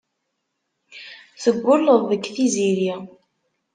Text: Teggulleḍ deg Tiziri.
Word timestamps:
Teggulleḍ 1.43 2.01
deg 2.11 2.23
Tiziri. 2.35 2.93